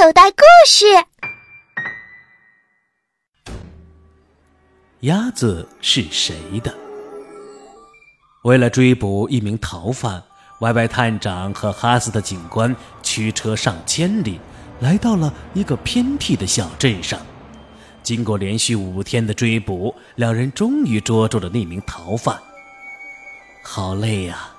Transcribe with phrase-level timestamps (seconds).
[0.00, 0.86] 口袋故事。
[5.00, 6.72] 鸭子是谁的？
[8.44, 10.22] 为了追捕一名逃犯，
[10.60, 14.38] 歪歪探长和哈斯特警官驱车上千里，
[14.78, 17.18] 来到了一个偏僻的小镇上。
[18.04, 22.38] 经过连续五天的追捕，两人终于捉住了那名逃犯。
[23.64, 24.50] 好累呀！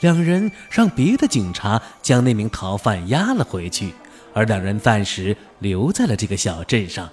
[0.00, 3.94] 两人让别的警察将那名逃犯押了回去，
[4.32, 7.08] 而两人暂时留在了这个小镇上，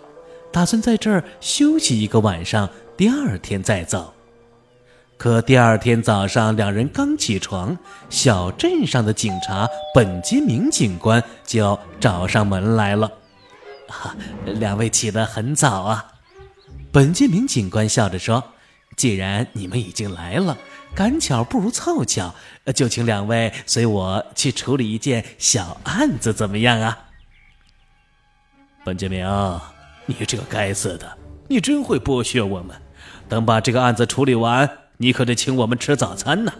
[0.52, 4.14] 打算在这儿休息一个晚上，第二天再走。
[5.18, 7.76] 可第二天早上，两人刚起床，
[8.08, 13.12] 小镇上的警察本杰明警官就找上门来了。
[13.88, 14.16] 哈，
[14.46, 16.06] 两位起得很早啊！
[16.92, 18.44] 本杰明警官笑着说
[18.96, 20.56] ：“既然你们已经来了，
[20.94, 22.36] 赶巧不如凑巧，
[22.76, 27.06] 就请两位随我去处理一件小案子，怎么样啊？”
[28.88, 29.28] 本杰明，
[30.06, 31.06] 你这个该死的，
[31.50, 32.74] 你真会剥削我们！
[33.28, 36.54] 等把这个案子处理完，你可得请我们吃早餐呢！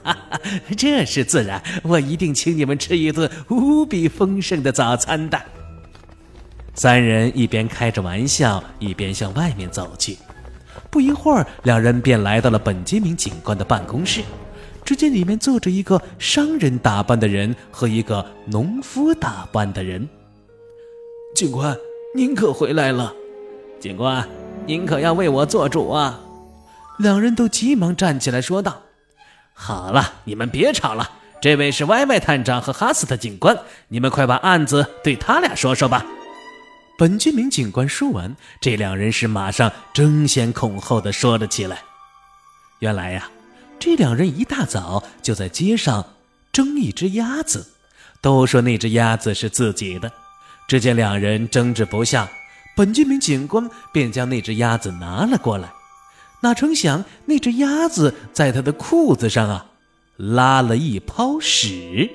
[0.78, 5.38] 这是自然，我一定请你们吃一顿无比丰盛的早餐的。
[6.72, 10.16] 三人一边开着玩笑，一边向外面走去。
[10.88, 14.22] 不一会儿，两人便来到了本杰明警官的办公室。
[14.86, 20.08] 只见里面坐着一个商人打扮的人和一个农夫打扮的人。
[21.42, 21.76] 警官，
[22.14, 23.12] 您可回来了！
[23.80, 24.24] 警官，
[24.64, 26.20] 您可要为我做主啊！
[27.00, 28.80] 两人都急忙站起来说道
[29.52, 31.10] ：“好了，你们别吵了。
[31.40, 36.06] 这位是歪歪探长和哈斯特警官，你们快把案子对他俩说说吧。”
[36.96, 41.82] 本杰明警官说完，这两人是马上争先恐后的说了起来。
[42.78, 43.28] 原来呀，
[43.80, 46.06] 这两人一大早就在街上
[46.52, 47.66] 争一只鸭子，
[48.20, 50.12] 都说那只鸭子是自己的。
[50.72, 52.26] 只见两人争执不下，
[52.74, 55.70] 本杰明警官便将那只鸭子拿了过来。
[56.40, 59.66] 哪成想，那只鸭子在他的裤子上啊，
[60.16, 62.10] 拉了一泡屎。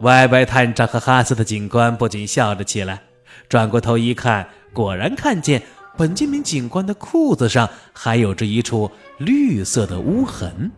[0.00, 3.02] 歪歪探长和哈斯特警官不禁笑了起来。
[3.50, 5.60] 转过头一看，果然看见
[5.94, 10.72] 本杰明警官的裤子上还有着一处绿色的污痕。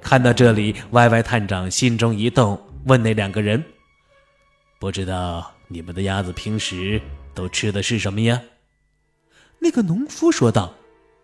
[0.00, 3.62] 看到这里，歪歪探长心中一动，问那两个人
[4.78, 7.00] ：“不知道你们的鸭子平时
[7.34, 8.40] 都吃的是什么呀？”
[9.60, 10.74] 那个农夫说道：“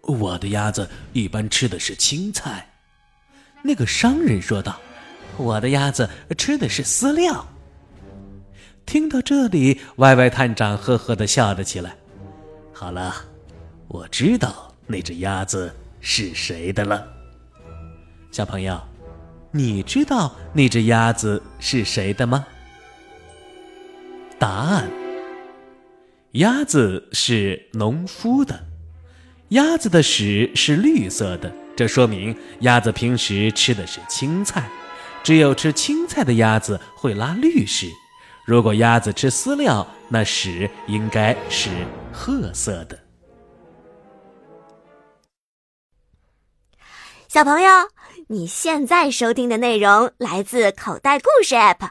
[0.02, 2.66] 我的鸭子一般吃的是青菜。”
[3.62, 4.80] 那个商人说道
[5.36, 7.46] ：“我的鸭子吃的是饲料。”
[8.86, 11.94] 听到这里，歪歪探长呵呵的笑了起来。
[12.72, 13.14] 好了，
[13.88, 17.06] 我知道那只鸭子是谁的了。
[18.32, 18.80] 小朋友，
[19.52, 22.46] 你知道那只鸭子是谁的吗？
[24.40, 24.90] 答案：
[26.30, 28.58] 鸭子是农夫的。
[29.50, 34.66] 鸭子的屎是绿色的，这说明鸭子平时吃的是青菜。
[35.22, 37.90] 只有吃青菜的鸭子会拉绿屎。
[38.46, 41.68] 如果鸭子吃饲料，那屎应该是
[42.10, 42.98] 褐色的。
[47.28, 47.70] 小朋友，
[48.28, 51.90] 你现在收听的内容来自口袋故事 App。